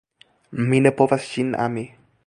[0.71, 1.87] Mi ne povas ŝin ami!